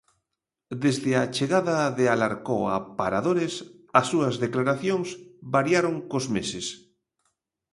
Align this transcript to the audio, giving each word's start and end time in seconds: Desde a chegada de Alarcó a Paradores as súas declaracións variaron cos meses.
Desde 0.83 1.11
a 1.21 1.23
chegada 1.35 1.77
de 1.97 2.05
Alarcó 2.13 2.59
a 2.75 2.75
Paradores 2.99 3.53
as 3.99 4.05
súas 4.11 4.35
declaracións 4.45 5.07
variaron 5.55 5.95
cos 6.09 6.25
meses. 6.35 6.67